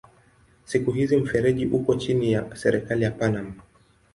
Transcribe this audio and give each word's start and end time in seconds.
Siku 0.65 0.91
hizi 0.91 1.17
mfereji 1.17 1.65
uko 1.65 1.95
chini 1.95 2.31
ya 2.31 2.55
serikali 2.55 3.03
ya 3.03 3.11
Panama. 3.11 3.53